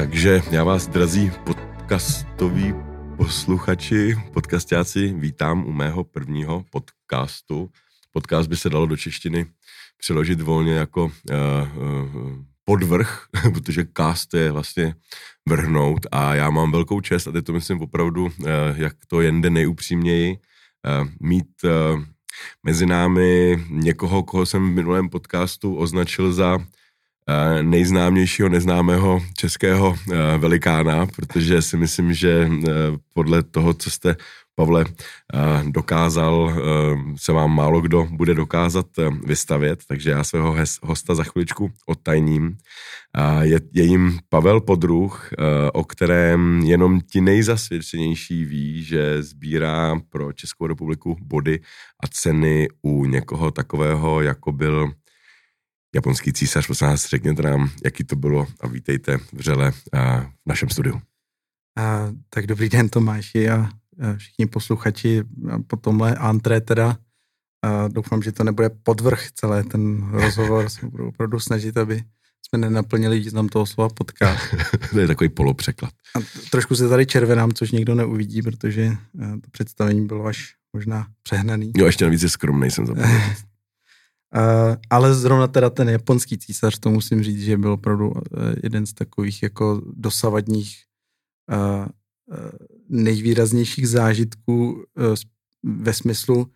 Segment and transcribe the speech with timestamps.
[0.00, 2.74] Takže já vás, drazí podcastoví
[3.16, 7.70] posluchači, podcastáci, vítám u mého prvního podcastu.
[8.12, 9.46] Podcast by se dalo do češtiny
[9.98, 11.10] přeložit volně jako uh,
[11.82, 12.32] uh,
[12.64, 14.94] podvrh, protože cast je vlastně
[15.48, 18.30] vrhnout a já mám velkou čest, a teď to myslím opravdu, uh,
[18.74, 22.02] jak to jen jde nejupřímněji, uh, mít uh,
[22.62, 26.58] mezi námi někoho, koho jsem v minulém podcastu označil za
[27.62, 32.70] nejznámějšího neznámého českého eh, velikána, protože si myslím, že eh,
[33.14, 34.16] podle toho, co jste,
[34.54, 34.84] Pavle,
[35.68, 36.54] dokázal,
[37.16, 38.86] se vám málo kdo bude dokázat
[39.26, 42.56] vystavět, takže já svého hosta za chviličku odtajním.
[43.40, 45.30] Je, je jim Pavel Podruh,
[45.72, 51.60] o kterém jenom ti nejzasvědčenější ví, že sbírá pro Českou republiku body
[52.04, 54.92] a ceny u někoho takového, jako byl
[55.94, 61.00] japonský císař, prosím vás, řekněte nám, jaký to bylo a vítejte vřele v našem studiu.
[61.78, 63.68] A, tak dobrý den Tomáši a, a
[64.16, 65.22] všichni posluchači
[65.66, 66.96] po tomhle antré teda.
[67.64, 70.68] A doufám, že to nebude podvrh celé ten rozhovor.
[70.70, 72.02] Se budu opravdu snažit, aby
[72.48, 74.42] jsme nenaplnili význam toho slova podcast.
[74.90, 75.92] to je takový polopřeklad.
[76.16, 76.18] A
[76.50, 81.72] trošku se tady červenám, což nikdo neuvidí, protože to představení bylo až možná přehnaný.
[81.76, 83.20] Jo, ještě navíc je skromný, jsem zapomněl.
[84.36, 88.20] Uh, ale zrovna teda ten japonský císař, to musím říct, že byl opravdu uh,
[88.62, 90.84] jeden z takových jako dosavadních
[91.52, 92.50] uh, uh,
[92.88, 94.82] nejvýraznější zážitků uh,
[95.62, 96.46] ve smyslu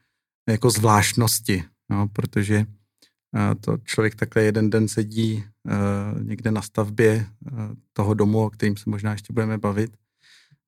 [0.48, 2.66] jako zvláštnosti, no, protože
[3.60, 5.44] to člověk takhle jeden den sedí
[6.22, 7.26] někde na stavbě
[7.92, 9.96] toho domu, o kterým se možná ještě budeme bavit,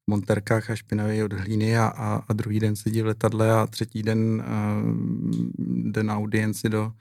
[0.07, 4.03] monterkách a špinavý od hlíny a, a, a druhý den sedí v letadle a třetí
[4.03, 4.93] den uh,
[5.59, 6.93] jde na audienci do,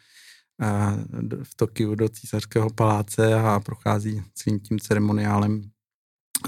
[0.61, 5.61] uh, do, v Tokiu do císařského paláce a prochází svým tím ceremoniálem.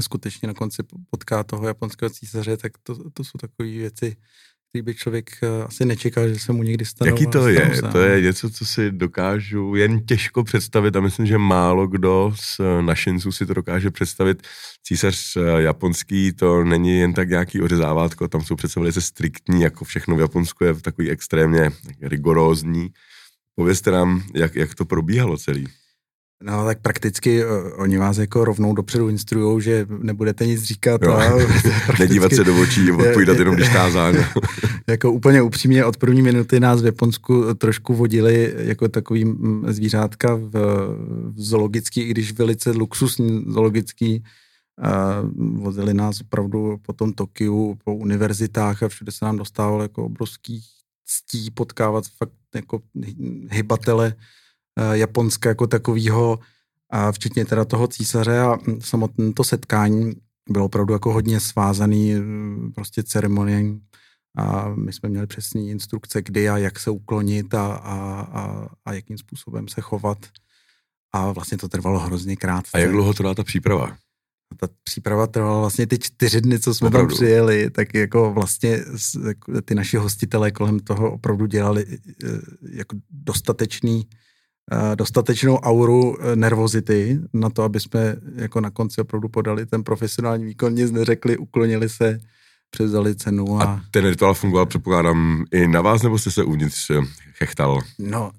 [0.01, 4.15] Skutečně na konci potká toho japonského císaře, tak to, to jsou takové věci,
[4.69, 7.11] který by člověk eh, asi nečekal, že se mu někdy stane.
[7.11, 7.75] Jaký to je?
[7.75, 12.33] Se, to je něco, co si dokážu jen těžko představit a myslím, že málo kdo
[12.35, 14.47] z eh, našinců si to dokáže představit.
[14.83, 19.85] Císař eh, japonský to není jen tak nějaký ořezávátko, tam jsou přece velice striktní, jako
[19.85, 22.89] všechno v Japonsku je takový extrémně rigorózní.
[23.55, 25.67] Povězte nám, jak, jak to probíhalo celý.
[26.43, 31.01] No tak prakticky uh, oni vás jako rovnou dopředu instruují, že nebudete nic říkat.
[31.01, 31.23] Jo, a
[31.99, 34.15] Nedívat se do očí, odpovídat jenom když tázán.
[34.87, 40.35] jako úplně upřímně od první minuty nás v Japonsku trošku vodili jako takový mm, zvířátka
[40.35, 40.51] v,
[41.35, 44.23] v zoologický, i když velice luxusní zoologický.
[44.81, 50.05] A vozili nás opravdu po tom Tokiu, po univerzitách a všude se nám dostávalo jako
[50.05, 50.61] obrovský
[51.05, 52.79] ctí potkávat fakt jako
[53.49, 54.13] hybatele Eh,
[54.77, 56.39] Japonska jako takového,
[56.89, 60.13] a včetně teda toho císaře a samotné to setkání
[60.49, 62.21] bylo opravdu jako hodně svázaný eh,
[62.75, 63.63] prostě ceremonie
[64.37, 68.93] a my jsme měli přesné instrukce, kdy a jak se uklonit a, a, a, a
[68.93, 70.17] jakým způsobem se chovat
[71.13, 72.71] a vlastně to trvalo hrozně krátce.
[72.73, 73.97] A jak dlouho trvala ta příprava?
[74.57, 77.09] ta příprava trvala vlastně ty čtyři dny, co jsme opravdu.
[77.09, 78.79] tam přijeli, tak jako vlastně
[79.27, 82.27] jako ty naši hostitelé kolem toho opravdu dělali eh,
[82.71, 84.26] jako dostatečný Eh,
[84.95, 90.45] dostatečnou auru eh, nervozity na to, aby jsme jako na konci opravdu podali ten profesionální
[90.45, 92.19] výkon, nic neřekli, uklonili se,
[92.69, 93.61] převzali cenu.
[93.61, 97.01] A, a ten rituál fungoval, předpokládám, i na vás, nebo jste se uvnitř eh,
[97.31, 97.81] chechtal?
[97.99, 98.31] No,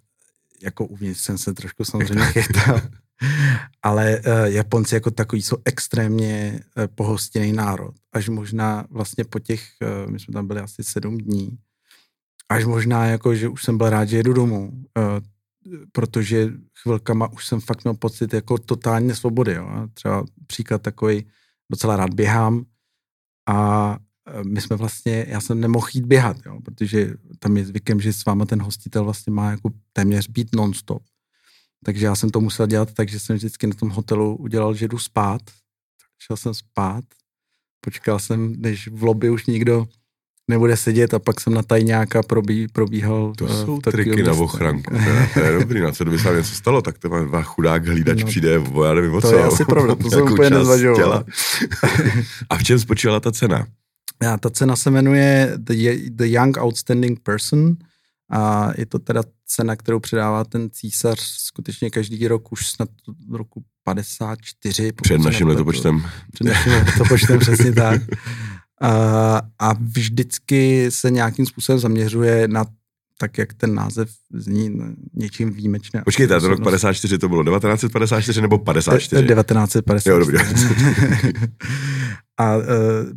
[0.63, 2.81] jako uvnitř jsem se trošku samozřejmě chechtal.
[3.83, 7.95] Ale uh, Japonci jako takový jsou extrémně uh, pohostinný národ.
[8.13, 11.59] Až možná vlastně po těch, uh, my jsme tam byli asi sedm dní,
[12.49, 14.71] až možná jako, že už jsem byl rád, že jedu domů.
[14.99, 15.05] Uh,
[15.93, 16.53] protože
[16.83, 19.55] chvilkama už jsem fakt měl pocit jako totálně svobody.
[19.55, 19.89] Jo.
[19.95, 21.27] Třeba příklad takový,
[21.71, 22.65] docela rád běhám
[23.49, 28.01] a e, my jsme vlastně, já jsem nemohl jít běhat, jo, protože tam je zvykem,
[28.01, 31.03] že s váma ten hostitel vlastně má jako téměř být nonstop.
[31.85, 34.89] Takže já jsem to musel dělat tak, že jsem vždycky na tom hotelu udělal, že
[34.89, 35.43] jdu spát.
[36.19, 37.05] Šel jsem spát,
[37.81, 39.89] počkal jsem, než v lobby už nikdo
[40.49, 43.33] nebude sedět a pak jsem na tajňáka probí, probíhal.
[43.37, 46.37] To uh, jsou triky na ochranku, to je, to je dobrý, na co kdyby se
[46.37, 49.31] něco stalo, tak to má chudák hlídač no, přijde, já nevím o co.
[49.31, 51.25] To je asi pravda, to jsem úplně nezvažoval.
[52.51, 53.67] a v čem spočívala ta cena?
[54.23, 55.75] Já, ta cena se jmenuje The,
[56.09, 57.77] The Young Outstanding Person
[58.31, 62.89] a je to teda cena, kterou předává ten císař skutečně každý rok, už snad
[63.33, 64.93] roku 54.
[64.93, 66.05] Před naším letopočtem.
[66.33, 68.03] Před naším letopočtem, přesně tak.
[68.81, 72.65] a, a vždycky se nějakým způsobem zaměřuje na
[73.19, 74.79] tak, jak ten název zní
[75.15, 76.03] něčím výjimečné.
[76.05, 79.27] Počkejte, ten rok 54 to bylo 1954 nebo 54?
[79.27, 80.11] 1954.
[80.11, 80.39] Jo, dobrý.
[82.37, 82.65] a uh,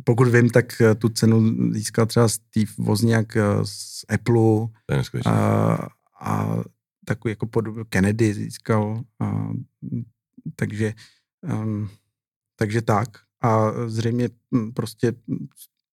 [0.04, 4.68] pokud vím, tak tu cenu získal třeba Steve Wozniak z Apple.
[4.86, 5.78] To je a,
[6.20, 6.56] a
[7.04, 9.02] takový jako podobu Kennedy získal.
[9.20, 9.48] A,
[10.56, 10.92] takže,
[11.42, 11.88] um,
[12.56, 13.08] takže tak.
[13.42, 15.12] A zřejmě hm, prostě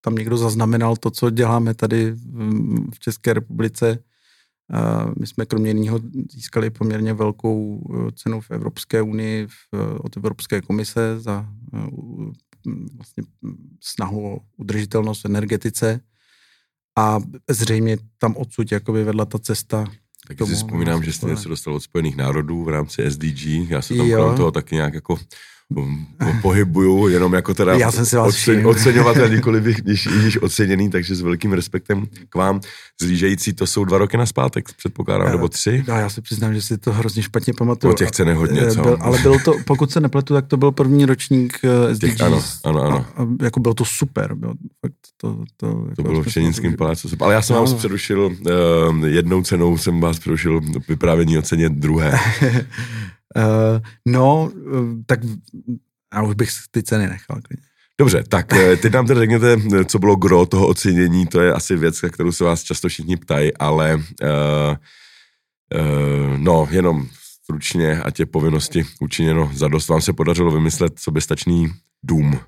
[0.02, 2.16] tam někdo zaznamenal to, co děláme tady
[2.94, 4.04] v České republice.
[5.20, 6.00] My jsme kromě jiného
[6.32, 9.48] získali poměrně velkou e, cenu v Evropské unii
[9.98, 11.78] od Evropské komise za e,
[12.96, 13.24] vlastně
[13.82, 16.02] snahu o udržitelnost v energetice
[16.98, 17.20] a
[17.50, 19.86] zřejmě tam odsud jakoby vedla ta cesta
[20.28, 23.46] tak si vzpomínám, že jste něco dostal od Spojených národů v rámci SDG.
[23.70, 25.20] Já se tam kolem toho taky nějak jako
[26.42, 31.16] pohybuju, jenom jako teda Já jsem si vás ocen, oceňovatel, nikoli když, když oceněný, takže
[31.16, 32.60] s velkým respektem k vám.
[33.02, 35.84] Zlížející to jsou dva roky na zpátek, předpokládám, já, nebo tři?
[35.88, 37.94] No, já si přiznám, že si to hrozně špatně pamatuju.
[37.94, 38.82] O těch ceny hodně, co?
[38.82, 41.60] Byl, ale bylo to, pokud se nepletu, tak to byl první ročník
[41.94, 42.04] SDGs.
[42.04, 43.06] Eh, těch, ano, ano, ano.
[43.16, 44.36] A, a, jako bylo to super.
[44.36, 44.54] Bylo,
[44.86, 47.10] fakt to, to, jako to bylo v Čeninském palácu.
[47.20, 51.70] Ale já jsem no, vás přerušil, uh, jednou cenou jsem vás přerušil vyprávění o ceně
[51.70, 52.20] druhé.
[53.36, 55.20] Uh, no, uh, tak
[56.14, 57.40] já už bych ty ceny nechal.
[58.00, 61.76] Dobře, tak eh, teď nám tedy řekněte, co bylo gro toho ocenění, to je asi
[61.76, 64.02] věc, kterou se vás často všichni ptají, ale uh,
[65.82, 67.08] uh, no, jenom
[67.44, 69.88] stručně, a tě povinnosti učiněno za dost.
[69.88, 71.68] Vám se podařilo vymyslet soběstačný
[72.04, 72.34] dům?
[72.34, 72.40] Uh,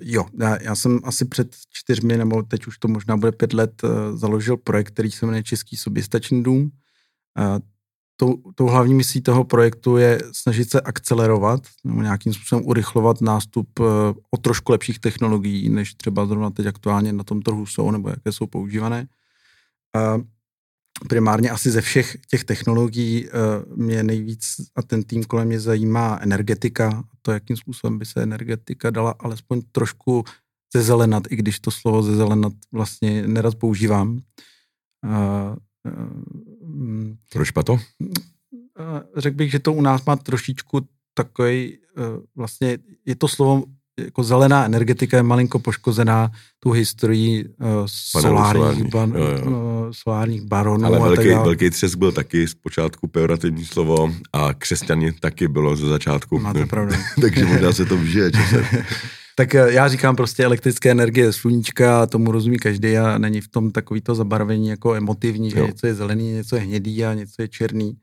[0.00, 3.82] jo, já, já jsem asi před čtyřmi, nebo teď už to možná bude pět let,
[3.84, 6.70] uh, založil projekt, který se jmenuje Český soběstačný dům.
[7.38, 7.58] Uh,
[8.20, 13.68] tou, tou hlavní misí toho projektu je snažit se akcelerovat nebo nějakým způsobem urychlovat nástup
[13.80, 13.84] eh,
[14.30, 18.32] o trošku lepších technologií, než třeba zrovna teď aktuálně na tom trhu jsou nebo jaké
[18.32, 19.08] jsou používané.
[21.08, 23.30] Primárně asi ze všech těch technologií eh,
[23.76, 24.44] mě nejvíc
[24.76, 29.62] a ten tým kolem mě zajímá energetika, to, jakým způsobem by se energetika dala alespoň
[29.72, 30.24] trošku
[30.76, 34.20] zezelenat, i když to slovo zezelenat vlastně nerad používám.
[36.64, 37.78] Mm, Proč to?
[39.16, 40.80] Řekl bych, že to u nás má trošičku
[41.14, 42.02] takový, eh,
[42.36, 43.64] vlastně je to slovo
[44.04, 46.30] jako zelená energetika je malinko poškozená
[46.60, 49.50] tu historii uh, solárních, ban, jo, jo.
[49.50, 50.86] Uh, solárních baronů.
[50.86, 55.76] Ale velký, a tak velký třesk byl taky zpočátku pejorativní slovo a křesťani taky bylo
[55.76, 56.38] ze začátku.
[56.38, 56.94] Máte pravdu.
[57.20, 58.64] Takže možná se to vžije časem.
[59.36, 63.70] Tak eh, já říkám prostě elektrické energie sluníčka, tomu rozumí každý a není v tom
[63.70, 65.66] takový to zabarvení jako emotivní, že jo.
[65.66, 67.96] něco je zelený, něco je hnědý a něco je černý.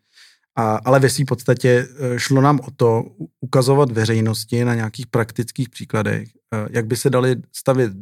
[0.56, 3.04] A, ale ve své podstatě eh, šlo nám o to
[3.40, 7.94] ukazovat veřejnosti na nějakých praktických příkladech, eh, jak by se dali stavět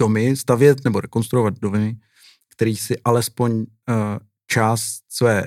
[0.00, 1.96] domy, stavět nebo rekonstruovat domy,
[2.56, 3.66] který si alespoň
[4.46, 5.46] část své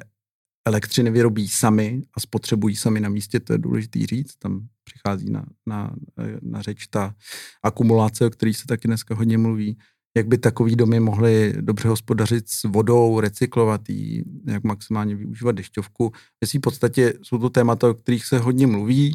[0.68, 5.46] elektřiny vyrobí sami a spotřebují sami na místě, to je důležité říct, tam přichází na,
[5.66, 5.96] na,
[6.42, 7.16] na řeč ta
[7.64, 9.78] akumulace, o které se taky dneska hodně mluví,
[10.18, 16.12] jak by takový domy mohly dobře hospodařit s vodou, recyklovat ji, jak maximálně využívat dešťovku.
[16.56, 19.12] V podstatě jsou to témata, o kterých se hodně mluví,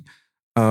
[0.58, 0.62] a,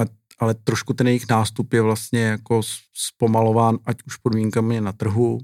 [0.00, 0.04] a,
[0.38, 2.60] ale trošku ten jejich nástup je vlastně jako
[2.94, 5.38] zpomalován, ať už podmínkami na trhu,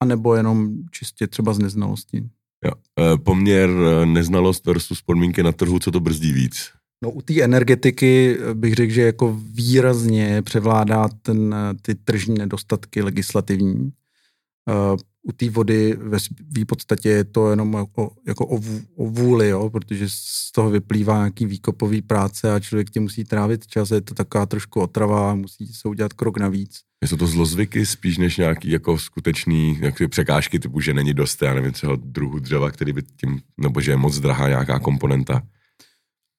[0.00, 2.28] anebo jenom čistě třeba z neznalosti.
[2.66, 2.72] Jo.
[3.00, 6.70] E, poměr e, neznalost versus podmínky na trhu, co to brzdí víc?
[7.02, 13.92] No u té energetiky bych řekl, že jako výrazně převládá ten, ty tržní nedostatky legislativní.
[15.28, 16.18] U té vody ve
[16.58, 18.60] v podstatě je to jenom o, jako o,
[18.96, 23.66] o vůli, jo, protože z toho vyplývá nějaký výkopový práce a člověk tě musí trávit
[23.66, 26.80] čas, je to taková trošku otrava, musí se udělat krok navíc.
[27.04, 31.54] Jsou to zlozvyky spíš než nějaký jako skutečný jako překážky typu, že není dost, já
[31.54, 35.42] nevím, třeba druhu dřeva, který by tím, nebo že je moc drahá nějaká komponenta.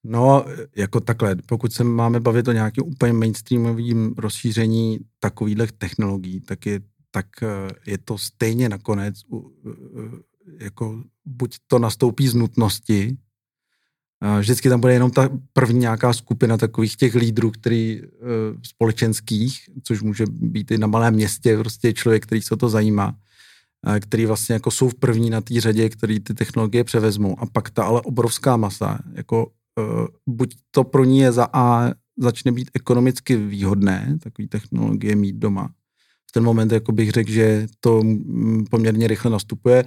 [0.04, 6.66] No, jako takhle, pokud se máme bavit o nějakém úplně mainstreamovém rozšíření takových technologií, tak
[6.66, 6.80] je,
[7.18, 9.74] tak eh, je to stejně nakonec, eh,
[10.60, 13.18] jako buď to nastoupí z nutnosti,
[14.40, 18.08] vždycky tam bude jenom ta první nějaká skupina takových těch lídrů, který eh,
[18.62, 23.18] společenských, což může být i na malém městě, prostě člověk, který se to zajímá,
[24.00, 27.40] který vlastně jako jsou v první na té řadě, který ty technologie převezmou.
[27.40, 29.52] A pak ta ale obrovská masa, jako
[30.26, 35.70] buď to pro ní je za A začne být ekonomicky výhodné, takový technologie mít doma.
[36.30, 38.04] V ten moment jako bych řekl, že to
[38.70, 39.86] poměrně rychle nastupuje,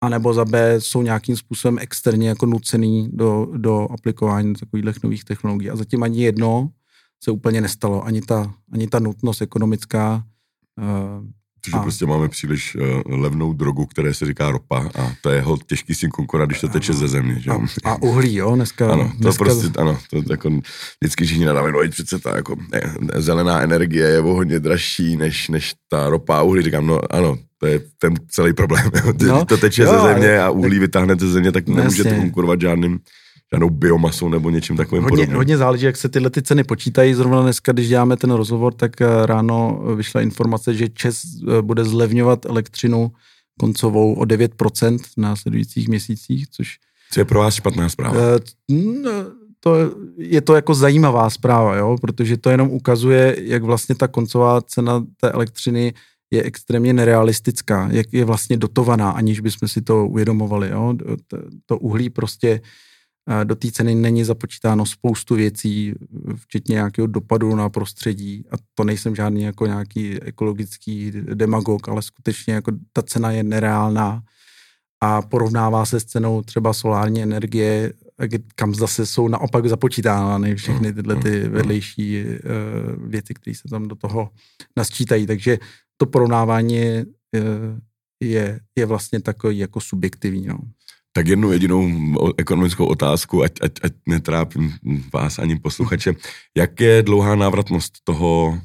[0.00, 5.70] anebo za B jsou nějakým způsobem externě jako nucený do, do aplikování takových nových technologií.
[5.70, 6.70] A zatím ani jedno
[7.24, 10.24] se úplně nestalo, ani ta, ani ta nutnost ekonomická.
[11.66, 11.82] Protože a...
[11.82, 15.94] prostě máme příliš uh, levnou drogu, které se říká ropa a to je hod těžký
[15.94, 17.36] s tím konkurovat, když to teče ze země.
[17.40, 17.50] Že?
[17.50, 18.92] A, a uhlí, jo, dneska.
[18.92, 19.44] Ano, to dneska...
[19.44, 20.50] prostě, ano, to jako
[21.00, 22.80] vždycky všichni nadávají, no přece ta jako ne,
[23.14, 26.62] zelená energie je o hodně dražší než, než ta ropa a uhlí.
[26.62, 28.90] Říkám, no ano, to je ten celý problém.
[29.26, 30.80] No, to teče jo, ze země a uhlí tak...
[30.80, 32.22] vytáhnete ze země, tak nemůžete Jasně.
[32.22, 32.98] konkurovat žádným
[33.52, 35.36] žádnou biomasou nebo něčím takovým hodně, podobným.
[35.36, 37.14] Hodně záleží, jak se tyhle ty ceny počítají.
[37.14, 41.84] Zrovna dneska, když děláme ten rozhovor, tak eh, ráno vyšla informace, že Čes eh, bude
[41.84, 43.12] zlevňovat elektřinu
[43.60, 46.78] koncovou o 9% v následujících měsících, což...
[47.12, 48.20] Co je pro vás špatná zpráva?
[48.68, 49.10] No,
[49.60, 49.74] to,
[50.18, 51.96] je to jako zajímavá zpráva, jo?
[52.00, 55.94] protože to jenom ukazuje, jak vlastně ta koncová cena té elektřiny
[56.30, 60.68] je extrémně nerealistická, jak je vlastně dotovaná, aniž bychom si to uvědomovali.
[60.68, 60.94] Jo?
[61.26, 62.60] To, to uhlí prostě
[63.44, 65.94] do té ceny není započítáno spoustu věcí,
[66.34, 72.54] včetně nějakého dopadu na prostředí a to nejsem žádný jako nějaký ekologický demagog, ale skutečně
[72.54, 74.22] jako ta cena je nereálná
[75.00, 77.92] a porovnává se s cenou třeba solární energie,
[78.54, 83.94] kam zase jsou naopak započítány všechny tyhle ty vedlejší uh, věci, které se tam do
[83.94, 84.30] toho
[84.76, 85.26] nasčítají.
[85.26, 85.58] Takže
[85.96, 87.06] to porovnávání je,
[88.20, 90.46] je, je vlastně takový jako subjektivní.
[90.46, 90.58] No.
[91.16, 91.88] Tak jednu jedinou
[92.36, 94.76] ekonomickou otázku, ať, ať, ať netrápím
[95.08, 96.12] vás ani posluchače.
[96.56, 98.60] Jak je dlouhá návratnost toho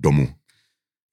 [0.00, 0.28] domu?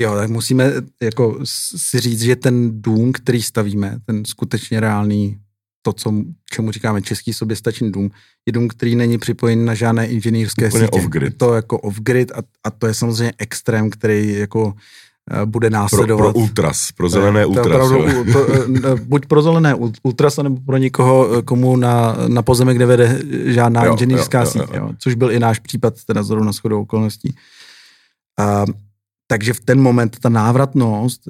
[0.01, 1.39] Jo, tak musíme jako
[1.75, 5.37] si říct, že ten dům, který stavíme, ten skutečně reálný,
[5.81, 6.13] to, co,
[6.51, 8.11] čemu říkáme český soběstačný dům,
[8.45, 10.99] je dům, který není připojen na žádné inženýrské Úplně sítě.
[10.99, 11.37] Off-grid.
[11.37, 14.73] To jako off-grid a, a to je samozřejmě extrém, který jako
[15.45, 16.23] bude následovat.
[16.23, 17.89] Pro, pro ultras, pro zelené to, ultras.
[17.89, 22.41] To opravdu, to, eh, buď pro zelené ultras, nebo pro někoho, eh, komu na, na
[22.41, 27.35] pozemek nevede žádná inženýrská síť, jo, což byl i náš případ, teda zrovna shodou okolností.
[28.39, 28.65] A,
[29.27, 31.27] takže v ten moment ta návratnost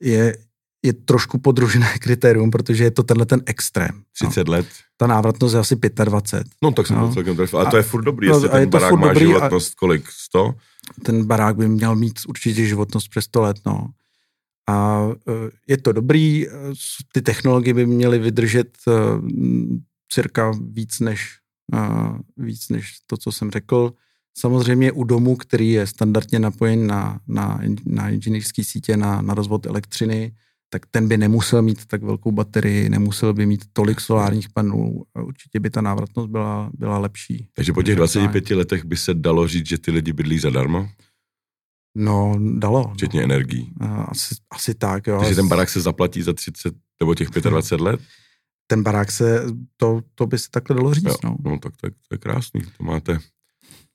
[0.00, 0.36] je,
[0.82, 4.02] je trošku podružené kritérium, protože je to tenhle ten extrém.
[4.22, 4.52] 30 no.
[4.52, 4.66] let.
[4.96, 6.46] Ta návratnost je asi 25.
[6.62, 7.08] No tak jsem no.
[7.08, 7.58] to celkem trefil.
[7.58, 10.04] Ale to je furt dobrý, no, jestli ten barák má životnost a, kolik?
[10.10, 10.54] 100?
[11.02, 13.88] Ten barák by měl mít určitě životnost přes 100 let, no.
[14.68, 15.32] A e,
[15.66, 16.50] je to dobrý, e,
[17.12, 18.92] ty technologie by měly vydržet e,
[20.12, 21.38] cirka víc než,
[22.36, 23.92] víc než to, co jsem řekl.
[24.38, 29.66] Samozřejmě u domu, který je standardně napojen na, na, na inženýrské sítě, na, na rozvod
[29.66, 30.32] elektřiny,
[30.70, 35.22] tak ten by nemusel mít tak velkou baterii, nemusel by mít tolik solárních panelů a
[35.22, 37.48] určitě by ta návratnost byla, byla lepší.
[37.54, 40.88] Takže po těch 25 letech by se dalo říct, že ty lidi bydlí zadarmo?
[41.96, 42.92] No, dalo.
[42.94, 43.24] Včetně no.
[43.24, 43.72] energií.
[43.80, 45.20] Asi, asi tak, jo.
[45.20, 48.00] Takže ten barák se zaplatí za 30 nebo těch 25 let?
[48.66, 49.44] Ten barák se,
[49.76, 51.36] to, to by se takhle dalo říct, jo, no.
[51.44, 51.58] no.
[51.58, 53.18] tak, tak to je krásný, to máte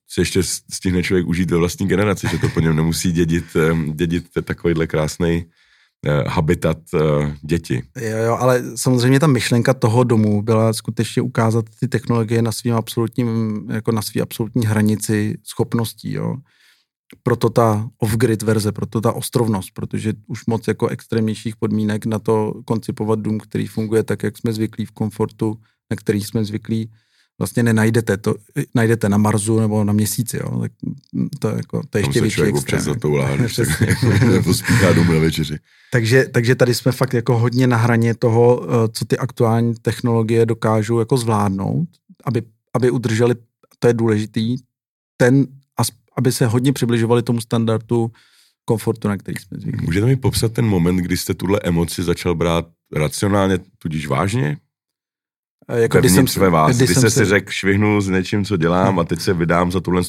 [0.10, 3.46] si ještě stihne člověk užít ve vlastní generaci, že to po něm nemusí dědit,
[3.94, 5.63] dědit takovýhle krásný Eh,
[6.28, 7.84] habitat eh, děti.
[8.02, 12.74] Jo, jo, ale samozřejmě ta myšlenka toho domu byla skutečně ukázat ty technologie na svým
[12.74, 16.36] absolutním, jako na svý absolutní hranici schopností, jo.
[17.24, 22.54] Proto ta off-grid verze, proto ta ostrovnost, protože už moc jako extrémnějších podmínek na to
[22.66, 25.56] koncipovat dům, který funguje tak, jak jsme zvyklí v komfortu,
[25.92, 26.92] na který jsme zvyklí,
[27.40, 28.18] vlastně nenajdete.
[28.18, 28.36] To
[28.76, 30.62] najdete na Marsu nebo na měsíci, jo.
[30.62, 30.72] Tak
[31.40, 32.82] to, je jako, to je ještě větší extrém.
[32.82, 33.56] Za tou když
[34.44, 35.58] to spíchá domů na večeři.
[35.92, 40.46] Takže, takže tady jsme fakt jako hodně na hraně toho, eh, co ty aktuální technologie
[40.46, 41.88] dokážou jako zvládnout,
[42.26, 42.42] aby,
[42.74, 43.36] aby udrželi,
[43.80, 44.58] to je důležitý,
[45.18, 45.48] ten,
[46.18, 48.12] aby se hodně přibližovali tomu standardu
[48.66, 49.86] komfortu, na který jsme zvyklí.
[49.86, 54.58] Můžete mi popsat ten moment, kdy jste tuhle emoci začal brát racionálně, tudíž vážně?
[55.72, 59.00] Jako když jsem, ve vás, když, když jste si řekl, švihnu s něčím, co dělám
[59.00, 60.02] a teď se vydám za tuhle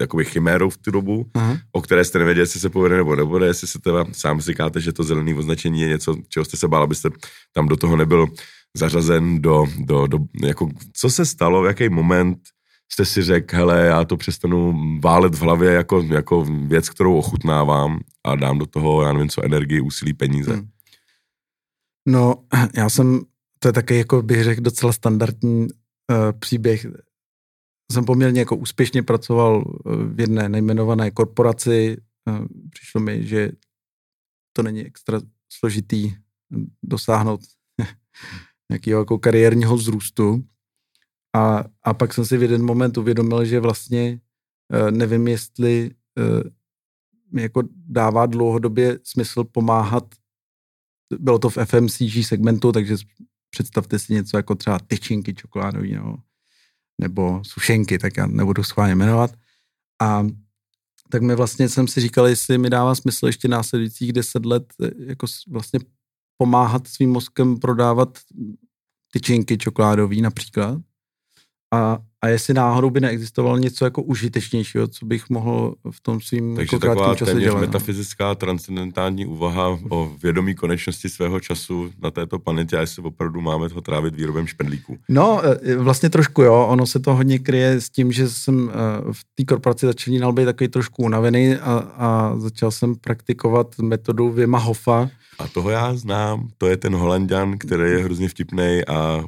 [0.00, 1.58] jakoby chimérou v tu dobu, Aha.
[1.72, 4.92] o které jste nevěděli, jestli se povede nebo nebude, jestli se teda sám říkáte, že
[4.92, 7.08] to zelené označení je něco, čeho jste se bál, abyste
[7.52, 8.26] tam do toho nebyl
[8.76, 12.38] zařazen do, do, do jako, co se stalo, v jaký moment
[12.92, 18.00] jste si řekl, hele, já to přestanu válet v hlavě jako, jako věc, kterou ochutnávám
[18.24, 20.52] a dám do toho, já nevím co, energii, úsilí, peníze.
[20.52, 20.68] Hmm.
[22.08, 22.34] No,
[22.74, 23.20] já jsem
[23.64, 26.86] to je taky, jako bych řekl, docela standardní uh, příběh.
[27.92, 31.96] Jsem poměrně jako úspěšně pracoval eh, v jedné nejmenované korporaci.
[32.28, 33.52] Uh, přišlo mi, že
[34.52, 35.20] to není extra
[35.52, 36.14] složitý
[36.82, 37.40] dosáhnout
[38.70, 40.44] nějakého jako kariérního vzrůstu.
[41.36, 44.20] A, a pak jsem si v jeden moment uvědomil, že vlastně
[44.72, 45.90] uh, nevím, jestli
[47.32, 50.04] mi jako dává dlouhodobě smysl pomáhat
[51.18, 52.96] bylo to v FMCG segmentu, takže
[53.54, 56.16] představte si něco jako třeba tyčinky čokoládový nebo,
[57.00, 59.30] nebo sušenky, tak já nebudu schválně jmenovat.
[60.02, 60.26] A
[61.10, 64.90] tak mi vlastně jsem si říkal, jestli mi dává smysl ještě následujících deset let eh,
[65.06, 65.80] jako vlastně
[66.36, 68.18] pomáhat svým mozkem prodávat
[69.12, 70.80] tyčinky čokoládový například.
[71.74, 76.56] A, a jestli náhodou by neexistovalo něco jako užitečnějšího, co bych mohl v tom svým
[76.56, 77.54] Takže jako taková čase dělat.
[77.54, 77.60] no.
[77.60, 83.68] metafyzická transcendentální úvaha o vědomí konečnosti svého času na této planetě a jestli opravdu máme
[83.74, 84.98] ho trávit výrobem špendlíků.
[85.08, 89.12] No, eh, vlastně trošku jo, ono se to hodně kryje s tím, že jsem eh,
[89.12, 94.58] v té korporaci začínal být takový trošku unavený a, a začal jsem praktikovat metodu Vima
[94.58, 95.10] Hofa.
[95.38, 99.24] A toho já znám, to je ten Holandian, který je hrozně vtipný a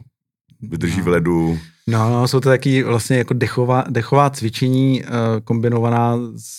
[0.62, 1.04] vydrží No.
[1.04, 1.58] v ledu.
[1.90, 5.08] No, no, jsou to taky vlastně jako dechová, dechová cvičení uh,
[5.44, 6.58] kombinovaná s,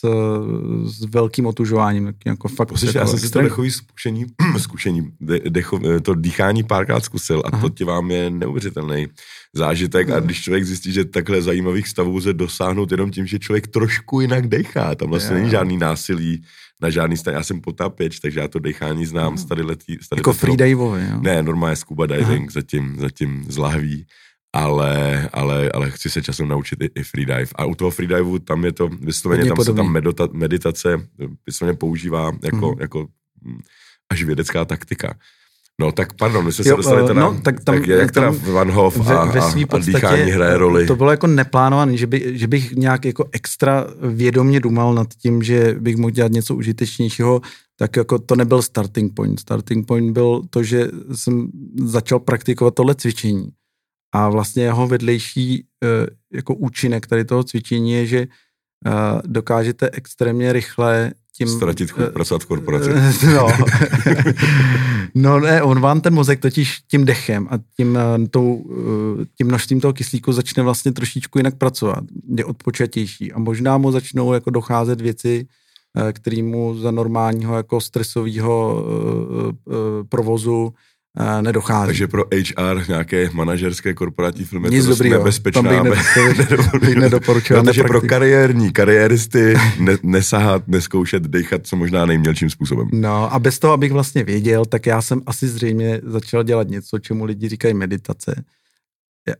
[0.84, 2.05] s velkým otužováním.
[2.05, 4.25] Tak jako fakt Poslyš, jako já jsem si to dechový zkušení,
[4.57, 7.62] zkušení de, decho, to dýchání párkrát zkusil a Aha.
[7.62, 9.07] to ti vám je neuvěřitelný
[9.55, 13.67] zážitek a když člověk zjistí, že takhle zajímavých stavů lze dosáhnout jenom tím, že člověk
[13.67, 15.39] trošku jinak dechá, tam vlastně Jo.
[15.39, 16.43] není žádný násilí
[16.81, 17.38] na žádný stane.
[17.38, 19.98] Já jsem potápěč, takže já to dechání znám z tady letí.
[20.01, 21.19] Z tady Jako letí- freediveovi, jo?
[21.22, 24.05] Ne, normálně scuba diving, zatím, zatím z lahví,
[24.65, 27.45] ale, ale, ale chci se časem naučit i, i freedive.
[27.55, 29.77] A u toho freedivu tam je to vysloveně, tam se podobný.
[29.77, 31.07] tam medita, meditace
[31.45, 32.81] vysloveně používá jako, Mhm.
[32.81, 33.07] jako
[33.43, 33.59] mm,
[34.11, 35.13] až vědecká taktika.
[35.81, 38.31] No tak pardon, my jsme se Jo, dostali eh, teda, no, tak tam- jak teda
[38.31, 40.87] tam Van Hoff a, ve, ve a, dýchání hraje roli.
[40.87, 45.43] To bylo jako neplánované, že, by, že bych nějak jako extra vědomně dumal nad tím,
[45.43, 47.41] že bych mohl dělat něco užitečnějšího,
[47.79, 49.39] tak jako to nebyl starting point.
[49.39, 51.47] Starting point byl to, že jsem
[51.85, 53.49] začal praktikovat tohle cvičení.
[54.17, 55.88] A vlastně jeho vedlejší eh,
[56.33, 61.47] jako účinek tady toho cvičení je, že eh, dokážete extrémně rychle tím...
[61.47, 62.89] Ztratit chuť eh, pracovat v korporaci.
[63.36, 63.47] No.
[65.15, 68.00] no ne, on vám ten mozek totiž tím dechem a tím,
[68.31, 68.65] tou,
[69.38, 72.03] tím množstvím toho kyslíku začne vlastně trošičku jinak pracovat.
[72.38, 75.47] Je odpočatější a možná mu začnou jako docházet věci,
[75.97, 78.86] eh, který mu za normálního jako stresového
[80.09, 80.74] provozu
[81.41, 81.88] nedochází.
[81.88, 85.17] Takže pro HR nějaké manažerské korporátní firmy Nic to dobrýho.
[85.17, 85.62] nebezpečná.
[85.62, 91.75] Tam bych ne- to bych nedoporučoval, Protože pro kariérní, kariéristy ne, nesahat, neskoušet dechat co
[91.75, 92.87] možná nejmělčím způsobem.
[92.94, 97.00] No a bez toho, abych vlastně věděl, tak já jsem asi zřejmě začal dělat něco,
[97.00, 98.44] čemu lidi říkají meditace.
[99.27, 99.33] Já,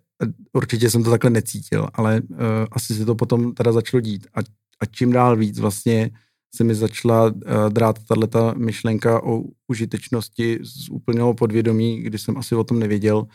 [0.54, 2.38] určitě jsem to takhle necítil, ale uh,
[2.72, 4.28] asi se to potom teda začalo dít.
[4.34, 4.40] A,
[4.80, 6.10] a čím dál víc vlastně
[6.56, 7.34] se mi začala uh,
[7.70, 13.28] drát tato myšlenka o užitečnosti z úplného podvědomí, kdy jsem asi o tom nevěděl,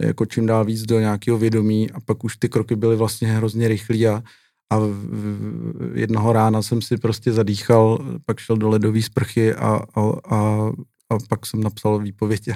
[0.00, 3.68] jako čím dál víc do nějakého vědomí a pak už ty kroky byly vlastně hrozně
[3.68, 4.22] rychlý a,
[4.70, 9.80] a v, v, jednoho rána jsem si prostě zadýchal, pak šel do ledové sprchy a,
[9.94, 10.00] a,
[10.30, 10.70] a,
[11.10, 12.48] a pak jsem napsal výpověď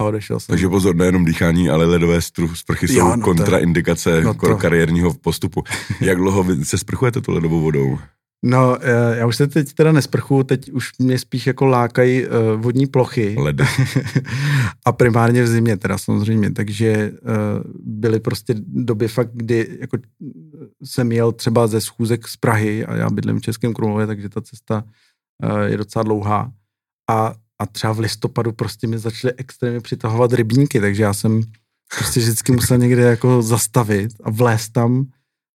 [0.00, 0.52] a, odešel jsem.
[0.52, 5.14] Takže pozor, nejenom dýchání, ale ledové stru, sprchy jsou Jo, no kontraindikace no to- kariérního
[5.14, 5.62] postupu.
[6.00, 7.98] Jak dlouho se sprchujete tu ledovou vodou?
[8.44, 12.32] No, eh, já už se teď teda nesprchu, teď už mě spíš jako lákají uh,
[12.60, 13.36] vodní plochy.
[13.38, 13.64] Ledy.
[14.84, 19.98] a primárně v zimě teda samozřejmě, takže uh, byly prostě doby fakt, kdy jako
[20.84, 24.40] jsem jel třeba ze schůzek z Prahy a já bydlím v Českém Krumlově, takže ta
[24.40, 24.84] cesta
[25.64, 26.52] je docela dlouhá.
[27.10, 31.42] A, a třeba v listopadu prostě mi začaly extrémně přitahovat rybníky, takže já jsem
[31.96, 35.06] prostě vždycky musel někde jako zastavit a vlézt tam,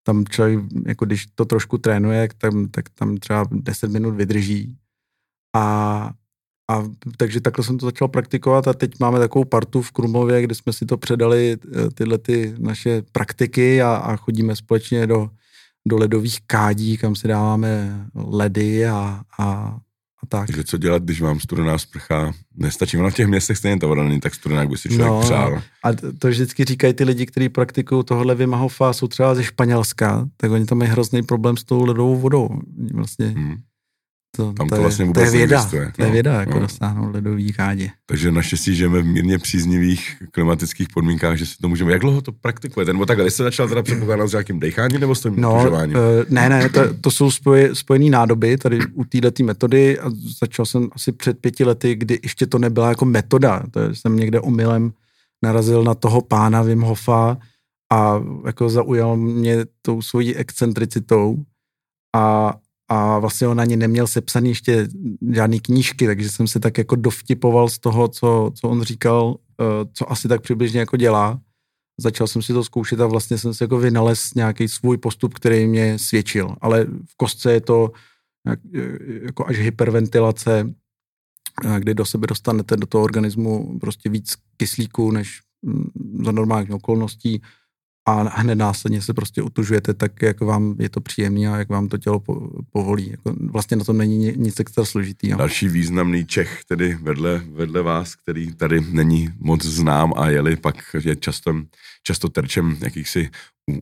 [0.03, 4.77] tam člověk, jako když to trošku trénuje, tam, tak tam třeba 10 minut vydrží.
[5.55, 6.11] A,
[6.71, 6.83] a
[7.17, 10.73] takže takhle jsem to začal praktikovat a teď máme takovou partu v Krumlově, kde jsme
[10.73, 15.29] si to předali, eh, tyhle ty naše praktiky a, a chodíme společně do,
[15.87, 19.77] do ledových kádí, kam si dáváme ledy a, a,
[20.23, 20.47] a tak.
[20.47, 22.97] Takže co dělat, když vám studená sprcha nestačí?
[22.97, 25.21] Ono v těch městech stejně ta voda není tak studená, jak by si člověk No,
[25.21, 25.61] přál.
[25.83, 30.27] A to vždycky říkají ty lidi, kteří praktikují tohle Wim Hofa, jsou třeba ze Španělska,
[30.37, 32.49] tak oni tam mají hrozný problém s tou ledovou vodou.
[32.93, 33.55] Vlastně Hmm.
[34.37, 36.39] To, Tam to, to je, vlastně to vůbec je věda, neexistuje, to je no, věda,
[36.39, 36.59] jako no.
[36.59, 37.89] dosáhnout ledový kádě.
[38.05, 41.91] Takže naštěstí žijeme v mírně příznivých klimatických podmínkách, že si to můžeme.
[41.91, 42.93] Jak dlouho to praktikujete?
[42.93, 45.93] Nebo takhle, jste začal teda předpokládat s nějakým decháním nebo s tím No, uh,
[46.29, 50.89] ne, ne, to, to jsou spoje, spojené nádoby tady u této metody a začal jsem
[50.91, 53.63] asi před pěti lety, kdy ještě to nebyla jako metoda.
[53.71, 54.93] To je, jsem někde omylem
[55.43, 57.37] narazil na toho pána Wim Hofa
[57.91, 61.37] a jako zaujal mě tou svojí excentricitou
[62.15, 62.53] a,
[62.89, 64.87] a vlastně on ani neměl sepsaný ještě
[65.31, 69.35] žádný knížky, takže jsem se tak jako dovtipoval z toho, co, co on říkal, uh,
[69.93, 71.39] co asi tak přibližně jako dělá
[71.97, 75.67] začal jsem si to zkoušet a vlastně jsem si jako vynalez nějaký svůj postup, který
[75.67, 76.55] mě svědčil.
[76.61, 77.91] Ale v kostce je to
[78.47, 78.59] jak,
[79.23, 80.73] jako až hyperventilace,
[81.65, 85.89] eh, kdy do sebe dostanete do toho organismu prostě víc kyslíku, než mm,
[86.25, 87.41] za normálních okolností.
[88.05, 91.87] A hned následně se prostě utužujete tak, jak vám je to příjemný a jak vám
[91.87, 93.11] to tělo po, povolí.
[93.11, 95.29] Jako vlastně na tom není nic extra složitý.
[95.29, 95.37] No.
[95.37, 100.75] Další významný Čech, tedy vedle, vedle vás, který tady není moc znám a jeli, pak
[101.03, 101.55] je často,
[102.03, 103.29] často terčem jakýchsi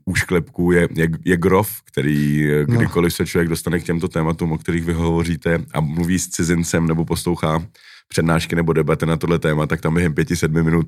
[0.06, 2.78] úšklepků je, je, je grof, který no.
[2.78, 6.88] kdykoliv se člověk dostane k těmto tématům, o kterých vy hovoříte a mluví s cizincem
[6.88, 7.66] nebo poslouchá
[8.12, 10.88] přednášky nebo debaty na tohle téma, tak tam během pěti, sedmi minut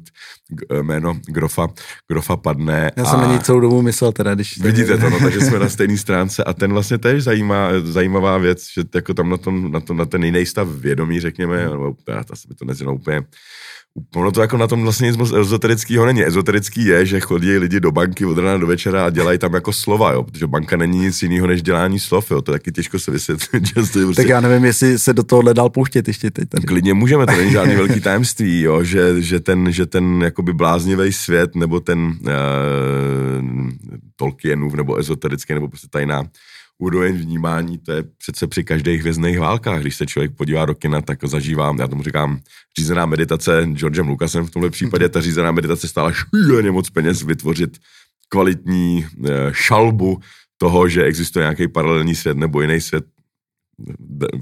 [0.71, 1.67] eh, jméno Grofa,
[2.11, 2.91] Grofa padne.
[2.95, 3.27] Já jsem a...
[3.27, 4.57] na ní celou dobu myslel teda, když...
[4.57, 8.63] Vidíte to, no, takže jsme na stejné stránce a ten vlastně tež zajímá, zajímavá věc,
[8.73, 12.23] že jako tam na, tom, na, tom, na ten jiný stav vědomí, řekněme, nebo já
[12.23, 13.21] to by to nezvěnou úplně
[14.15, 16.25] Ono to jako na tom vlastně nic moc ezoterického není.
[16.25, 19.73] Ezoterický je, že chodí lidi do banky od rána do večera a dělají tam jako
[19.73, 22.99] slova, jo, protože banka není nic jiného než dělání slov, jo, to je taky těžko
[22.99, 23.67] se vysvětlit.
[23.67, 24.15] Že prostě...
[24.15, 26.63] Tak já nevím, jestli se do toho dal pouštět ještě teď tady.
[26.63, 31.13] Klidně můžeme, to není žádný velký tajemství, jo, že, že ten, že ten jakoby bláznivý
[31.13, 32.29] svět, nebo ten uh,
[34.15, 36.23] Tolkienův, nebo ezoterický, nebo prostě tajná
[36.77, 39.81] úroveň vnímání, to je přece při každých hvězdných válkách.
[39.81, 42.39] Když se člověk podívá do kina, tak zažívám, já tomu říkám,
[42.77, 47.77] řízená meditace Georgem Lucasem v tomhle případě, ta řízená meditace stála šíleně moc peněz vytvořit
[48.29, 50.19] kvalitní eh, šalbu
[50.57, 53.05] toho, že existuje nějaký paralelní svět nebo jiný svět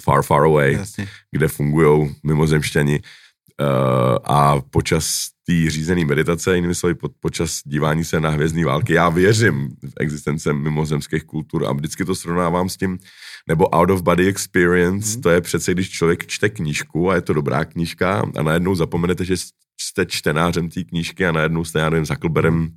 [0.04, 1.08] far, far away, Jasně.
[1.32, 8.20] kde fungují mimozemšťani uh, a počas té řízené meditace, jinými slovy po, počas dívání se
[8.20, 13.00] na hvězdní války, já věřím v existence mimozemských kultur a vždycky to srovnávám s tím,
[13.48, 15.22] nebo out of body experience, mm.
[15.22, 19.26] to je přece, když člověk čte knížku a je to dobrá knížka a najednou zapomenete,
[19.26, 19.36] že
[19.82, 22.70] jste čtenářem té knížky a najednou jste, já nevím, s Huckleberem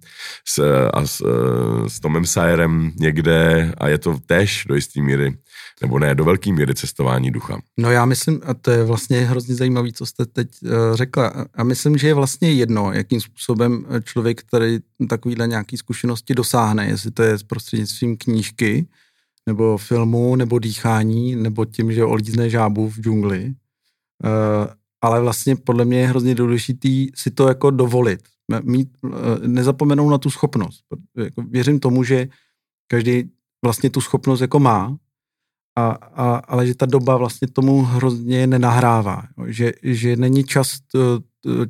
[0.49, 1.23] s, a s,
[1.89, 5.37] s Tomem Sayerem někde a je to tež do jisté míry
[5.83, 7.61] nebo ne, do velké míry cestování ducha.
[7.79, 11.65] No já myslím, a to je vlastně hrozně zajímavé, co jste teď uh, řekla, a
[11.65, 17.23] myslím, že je vlastně jedno, jakým způsobem člověk tady takovýhle nějaký zkušenosti dosáhne, jestli to
[17.23, 18.87] je prostřednictvím knížky,
[19.47, 23.45] nebo filmu, nebo dýchání, nebo tím, že olízne žábu v džungli.
[23.45, 24.67] Uh,
[25.01, 28.21] ale vlastně podle mě je hrozně důležitý si to jako dovolit.
[28.63, 28.89] Mít,
[29.47, 30.81] nezapomenout na tu schopnost.
[31.17, 32.29] Jako věřím tomu, že
[32.87, 33.31] každý
[33.65, 34.97] vlastně tu schopnost jako má
[35.77, 39.23] a, a, ale že ta doba vlastně tomu hrozně nenahrává.
[39.47, 40.79] Že, že není čas,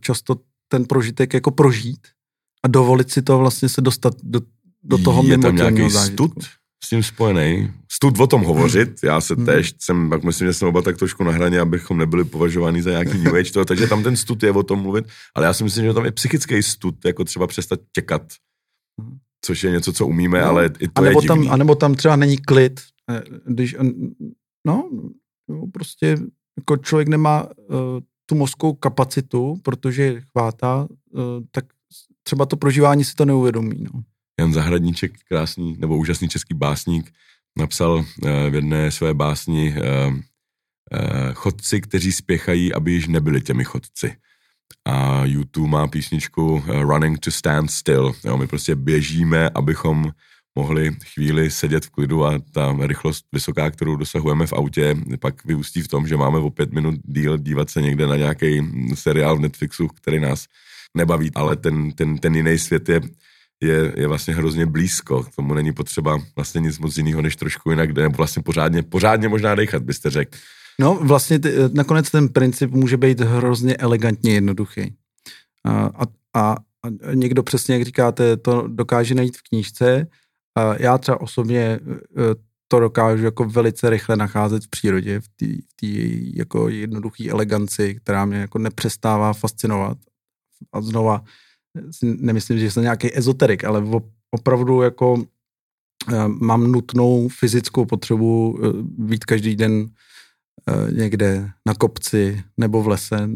[0.01, 0.37] často
[0.69, 2.01] ten prožitek jako prožít
[2.65, 4.41] a dovolit si to vlastně se dostat do,
[4.83, 6.33] do toho Je tam nějaký stud
[6.85, 7.73] s tím spojený?
[7.93, 9.47] Stud o tom hovořit, já se hmm.
[9.47, 12.91] tež jsem, tak myslím, že jsme oba tak trošku na hraně, abychom nebyli považováni za
[12.91, 15.65] nějaký new age, to, takže tam ten stud je o tom mluvit, ale já si
[15.65, 18.23] myslím, že tam je psychický stud, jako třeba přestat těkat,
[19.01, 19.19] hmm.
[19.45, 20.47] což je něco, co umíme, no.
[20.47, 22.81] ale i to a nebo je tam, A nebo tam třeba není klid,
[23.47, 23.77] když,
[24.67, 24.91] no,
[25.49, 26.19] no, prostě
[26.57, 27.77] jako člověk nemá uh,
[28.27, 31.65] tu mozkovou kapacitu, protože chvátá, uh, tak
[32.23, 33.85] třeba to prožívání si to neuvědomí.
[33.95, 34.03] No.
[34.41, 37.13] Jan Zahradníček, krásný nebo úžasný český básník,
[37.59, 38.05] napsal
[38.51, 39.75] v jedné své básni
[41.35, 44.17] chodci, kteří spěchají, aby již nebyli těmi chodci.
[44.87, 48.13] A YouTube má písničku Running to Stand Still.
[48.25, 50.13] Jo, my prostě běžíme, abychom
[50.55, 55.83] mohli chvíli sedět v klidu a ta rychlost vysoká, kterou dosahujeme v autě, pak vyústí
[55.83, 58.63] v tom, že máme o pět minut díl dívat se někde na nějaký
[58.95, 60.45] seriál v Netflixu, který nás
[60.97, 63.01] nebaví, ale ten, ten, ten jiný svět je,
[63.61, 65.23] je, je vlastně hrozně blízko.
[65.23, 69.29] K tomu není potřeba vlastně nic moc jiného, než trošku jinak, nebo vlastně pořádně, pořádně
[69.29, 70.39] možná dechat, byste řekl.
[70.81, 74.95] No, vlastně ty, nakonec ten princip může být hrozně elegantně jednoduchý.
[75.65, 76.57] A, a, a
[77.15, 80.07] někdo přesně, jak říkáte, to dokáže najít v knížce,
[80.79, 81.81] já třeba osobně e,
[82.69, 85.87] to dokážu jako velice rychle nacházet v přírodě, v té
[86.41, 89.99] jako jednoduché eleganci, která mě jako nepřestává fascinovat.
[90.73, 91.25] A znova
[92.03, 93.85] nemyslím, že jsem nějaký ezoterik, ale
[94.31, 95.25] opravdu jako
[96.13, 99.91] e, mám nutnou fyzickou potřebu e, být každý den
[100.91, 103.29] někde na kopci, nebo v lese,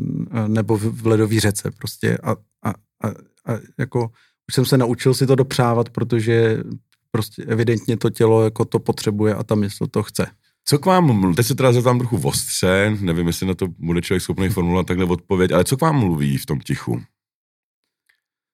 [0.47, 2.19] nebo v ledové řece prostě.
[2.19, 2.31] A,
[2.63, 2.71] a,
[3.05, 3.09] a,
[3.47, 4.11] a jako
[4.49, 6.63] už jsem se naučil si to dopřávat, protože
[7.11, 10.27] prostě evidentně to tělo jako to potřebuje a ta mysl to chce.
[10.65, 14.23] Co k vám, teď se teda zeptám trochu ostře, nevím, jestli na to bude člověk
[14.23, 17.03] schopný formulovat takhle odpověď, ale co k vám mluví v tom tichu?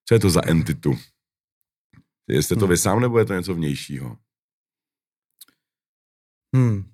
[0.09, 0.99] Co je to za entitu?
[2.29, 2.71] Jste to hmm.
[2.71, 4.17] vy sám, nebo je to něco vnějšího?
[6.57, 6.85] Hmm.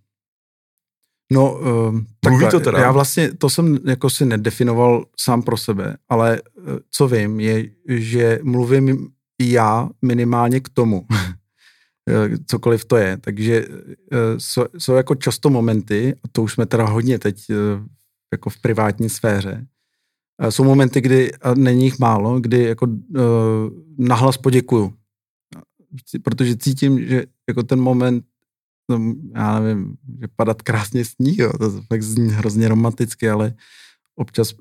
[1.32, 2.78] No, um, takhle, to teda?
[2.78, 7.70] já vlastně, to jsem jako si nedefinoval sám pro sebe, ale uh, co vím, je,
[7.88, 11.34] že mluvím já minimálně k tomu, Eh,
[12.46, 13.16] cokoliv to je.
[13.16, 13.66] Takže
[14.38, 17.54] jsou, eh, jsou jako často momenty, a to už jsme teda hodně teď eh,
[18.32, 19.66] jako v privátní sféře,
[20.50, 22.86] jsou momenty, kdy, a není jich málo, kdy jako
[23.98, 24.94] nahlas poděkuju.
[26.22, 28.24] protože cítím, že jako ten moment,
[28.90, 33.54] no, já nevím, že padat krásně sníh, jo, to fakt zní hrozně romanticky, ale
[34.16, 34.54] občas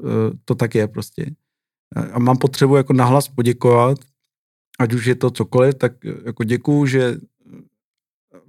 [0.45, 1.31] to tak je prostě.
[2.13, 3.97] A mám potřebu jako nahlas poděkovat,
[4.79, 5.93] ať už je to cokoliv, tak
[6.25, 7.17] jako děkuju, že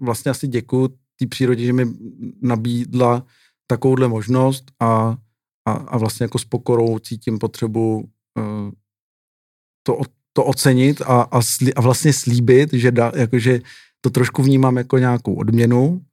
[0.01, 1.87] vlastně asi děkuju té přírodě, že mi
[2.43, 3.27] nabídla
[3.67, 5.17] takovouhle možnost a,
[5.69, 8.71] a, a vlastně jako s pokorou cítím potřebu uh,
[9.83, 10.01] to,
[10.33, 13.61] to ocenit a, a, slí, a vlastně slíbit, že, da, jako, že
[14.01, 16.05] to trošku vnímám jako nějakou odměnu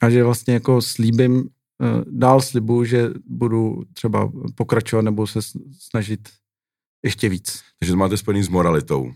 [0.00, 1.48] a že vlastně jako slíbím, uh,
[2.06, 5.40] dál slibuju, že budu třeba pokračovat nebo se
[5.78, 6.28] snažit
[7.04, 7.62] ještě víc.
[7.78, 9.12] Takže to máte spojený s moralitou.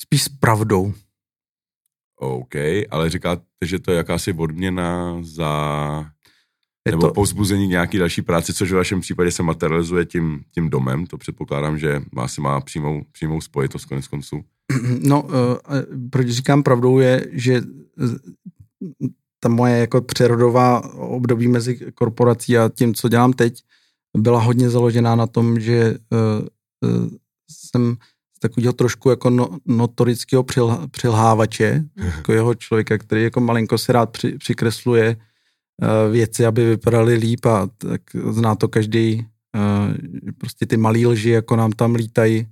[0.00, 0.94] Spíš s pravdou.
[2.16, 2.54] OK,
[2.90, 6.10] ale říkáte, že to je jakási odměna za
[6.86, 10.70] Je nebo to- povzbuzení nějaký další práci, což v vašem případě se materializuje tím, tím
[10.70, 11.06] domem.
[11.06, 14.44] To předpokládám, že asi má přímou, přímou spojitost konec konců.
[15.00, 15.30] No, uh,
[16.10, 19.08] proč říkám pravdou je, že eh,
[19.40, 23.62] ta moje jako přerodová období mezi korporací a tím, co dělám teď,
[24.16, 27.08] byla hodně založená na tom, že uh, uh,
[27.50, 27.96] jsem
[28.44, 34.10] takového trošku jako no, notorického přil, přilhávače, jako jeho člověka, který jako malinko si rád
[34.10, 39.26] při, přikresluje uh, věci, aby vypadaly líp a tak zná to každý,
[39.56, 39.94] uh,
[40.38, 42.46] prostě ty malý lži, jako nám tam lítají,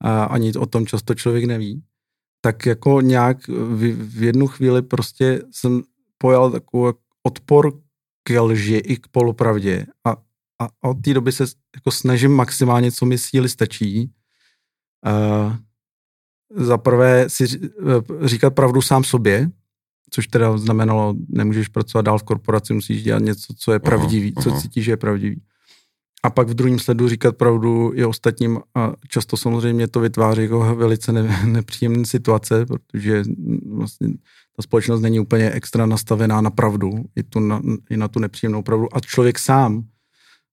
[0.00, 1.82] a ani o tom často člověk neví,
[2.40, 5.82] tak jako nějak v, v jednu chvíli prostě jsem
[6.18, 7.72] pojal takový odpor
[8.24, 10.10] k lži i k polopravdě a,
[10.60, 11.44] a, a od té doby se
[11.74, 14.10] jako snažím maximálně, co mi síly stačí.
[15.04, 15.56] Uh,
[16.50, 19.50] za prvé si eh, říkat pravdu sám sobě,
[20.10, 24.34] což teda znamenalo, nemůžeš pracovat dál v korporaci, musíš dělat něco, co je Aha, pravdivý,
[24.42, 24.60] co aha.
[24.60, 25.42] cítíš, že je pravdivý.
[26.22, 30.74] A pak v druhém sledu říkat pravdu i ostatním a často samozřejmě to vytváří jako
[30.74, 33.22] velice ne, nepříjemné situace, protože
[33.72, 34.08] vlastně
[34.56, 38.62] ta společnost není úplně extra nastavená na pravdu, i, tu na, i na tu nepříjemnou
[38.62, 39.84] pravdu a člověk sám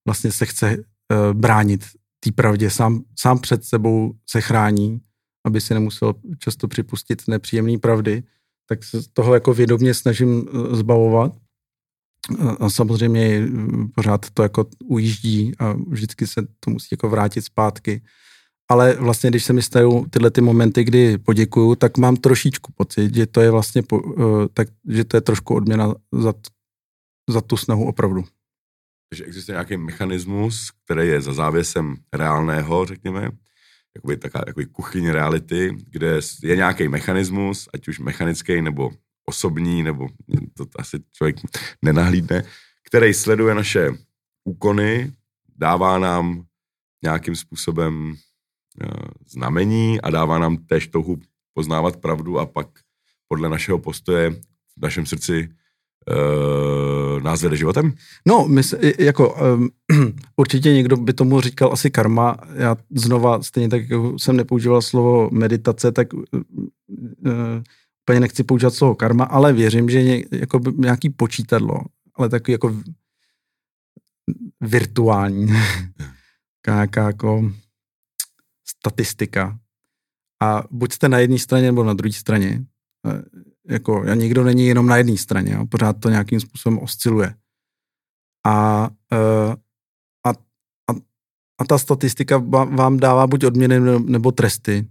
[0.05, 1.85] vlastně se chce uh, bránit
[2.23, 5.01] té pravdě, sám, sám před sebou se chrání,
[5.45, 8.23] aby si nemusel často připustit nepříjemné pravdy,
[8.69, 11.31] tak se toho jako vědomě snažím eh, zbavovat.
[12.59, 13.49] A- samozřejmě eh,
[13.95, 18.01] pořád to jako ujíždí a vždycky se to musí jako vrátit zpátky.
[18.71, 23.15] Ale vlastně, když se mi stají tyhle ty momenty, kdy poděkuju, tak mám trošičku pocit,
[23.15, 26.33] že to je vlastně, eh, tak, že to je trošku odměna za,
[27.29, 28.23] za tu snahu opravdu.
[29.13, 33.31] Takže existuje nějaký mechanismus, který je za závěsem reálného, řekněme,
[33.95, 38.91] jakoby taková jakoby kuchyň reality, kde je nějaký mechanismus, ať už mechanický nebo
[39.25, 40.07] osobní, nebo
[40.57, 41.35] to asi člověk
[41.81, 42.43] nenahlídne,
[42.87, 43.91] který sleduje naše
[44.43, 45.13] úkony,
[45.57, 46.45] dává nám
[47.03, 48.15] nějakým způsobem
[48.81, 48.87] eh,
[49.27, 51.17] znamení a dává nám též touhu
[51.53, 52.67] poznávat pravdu a pak
[53.27, 54.29] podle našeho postoje
[54.77, 55.49] v našem srdci
[56.09, 57.93] uh, nás vede životem?
[58.27, 58.61] No, my
[58.99, 59.69] jako, um,
[60.35, 62.37] určitě někdo by tomu říkal asi karma.
[62.55, 66.21] Já znova, stejně tak, jako jsem nepoužíval slovo meditace, tak uh,
[68.19, 71.79] nechci používat slovo karma, ale věřím, že ně, jako nějaký počítadlo,
[72.15, 72.75] ale takový jako
[74.61, 75.47] virtuální,
[76.67, 77.51] nějaká jako
[78.67, 79.59] statistika.
[80.41, 82.65] A buď jste na jedné straně nebo na druhé straně.
[83.69, 85.65] Jako, nikdo není jenom na jedné straně, jo?
[85.65, 87.35] pořád to nějakým způsobem osciluje.
[88.47, 89.51] A, eh,
[90.25, 90.29] a,
[90.89, 90.93] a,
[91.61, 92.37] a ta statistika
[92.75, 94.87] vám dává buď odměny ne- nebo tresty,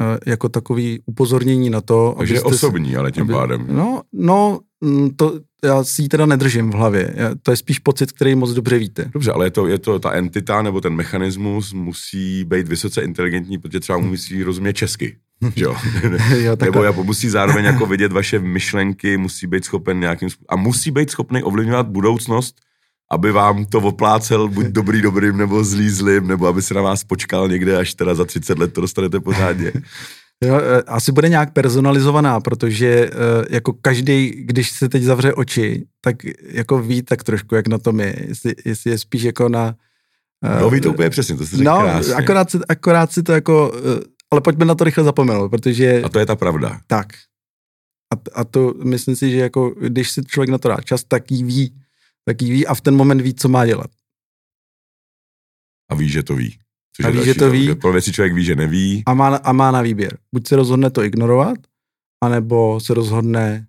[0.00, 3.66] eh, jako takový upozornění na to, Takže si- osobní, ale tím aby- pádem.
[3.76, 7.10] No, no, mm, to, já si ji teda nedržím v hlavě.
[7.16, 9.10] Já- To je spíš pocit, který moc dobře víte.
[9.12, 13.58] Dobře, ale je to, je to ta entita nebo ten mechanismus musí být vysoce inteligentní,
[13.58, 15.16] protože třeba mu musí rozumět česky.
[15.56, 15.76] že jo?
[16.36, 20.56] jo, Nebo jako musí zároveň jako vidět vaše myšlenky, musí být schopen nějakým způsobem, a
[20.56, 22.54] musí být schopný ovlivňovat budoucnost,
[23.10, 27.04] aby vám to oplácel buď dobrý dobrým, nebo zlý zlým, nebo aby se na vás
[27.04, 29.72] počkal někde, až teda za 30 let to dostanete pořádně.
[30.44, 33.10] Jo, eh, asi bude nějak personalizovaná, protože eh,
[33.50, 38.00] jako každý, když se teď zavře oči, tak jako ví tak trošku, jak na tom
[38.00, 38.16] je.
[38.28, 39.74] Jestli, jestli je spíš jako na...
[40.44, 42.14] eh, No ví to úplně přesně, to řekl No, krásně.
[42.14, 43.72] akorát si, akorát si to jako...
[44.30, 46.02] Ale pojďme na to rychle zapomenout, protože...
[46.02, 46.80] A to je ta pravda.
[46.86, 47.06] Tak.
[48.14, 51.30] A, a to myslím si, že jako, když si člověk na to dá čas, tak
[51.30, 51.80] jí ví.
[52.24, 53.90] Tak jí ví a v ten moment ví, co má dělat.
[55.90, 56.58] A ví, že to ví.
[56.96, 57.74] Což A ví, další že to ví.
[57.74, 59.02] Pro věci člověk ví, že neví.
[59.06, 60.18] A má, a má na výběr.
[60.34, 61.58] Buď se rozhodne to ignorovat,
[62.24, 63.66] anebo se rozhodne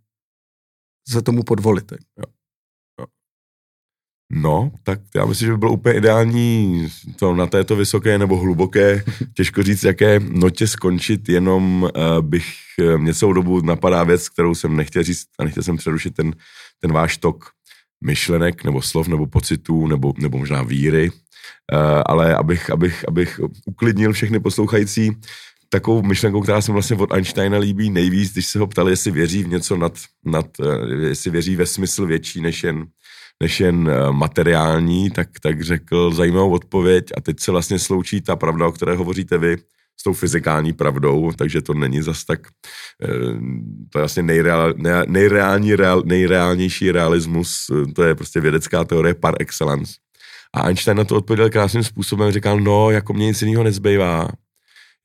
[1.09, 1.93] se tomu podvolit.
[4.31, 9.03] No, tak já myslím, že by bylo úplně ideální to na této vysoké nebo hluboké,
[9.33, 12.45] těžko říct, jaké notě skončit, jenom uh, bych
[12.79, 16.35] uh, mě celou dobu napadá věc, kterou jsem nechtěl říct a nechtěl jsem přerušit ten,
[16.79, 17.54] ten váš tok
[18.05, 24.13] myšlenek nebo slov nebo pocitů nebo, nebo možná víry, uh, ale abych, abych, abych uklidnil
[24.13, 25.11] všechny poslouchající,
[25.69, 29.43] takovou myšlenkou, která se vlastně od Einsteina líbí nejvíc, když se ho ptali, jestli věří
[29.43, 29.93] v něco nad,
[30.25, 30.45] nad
[30.99, 32.85] jestli věří ve smysl větší než jen
[33.43, 38.35] než jen eh, materiální, tak, tak řekl zajímavou odpověď a teď se vlastně sloučí ta
[38.35, 39.57] pravda, o které hovoříte vy,
[39.99, 42.39] s tou fyzikální pravdou, takže to není zas tak,
[43.03, 43.07] eh,
[43.89, 44.73] to je vlastně nejreál,
[45.07, 49.93] nejreální, reál, nejreálnější realismus, eh, to je prostě vědecká teorie par excellence.
[50.53, 54.27] A Einstein na to odpověděl krásným způsobem, říkal, no, jako mě nic jiného nezbývá,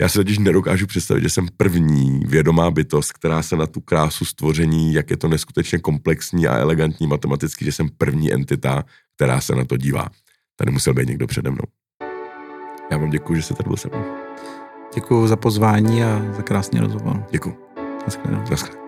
[0.00, 4.24] já si totiž nedokážu představit, že jsem první vědomá bytost, která se na tu krásu
[4.24, 8.84] stvoření, jak je to neskutečně komplexní a elegantní matematicky, že jsem první entita,
[9.16, 10.08] která se na to dívá.
[10.56, 11.64] Tady musel být někdo přede mnou.
[12.90, 14.19] Já vám děkuji, že jste tady byl se mnou.
[14.94, 17.24] Děkuji za pozvání a za krásný rozhovor.
[17.30, 17.56] Děkuji.
[18.06, 18.79] Naschledanou.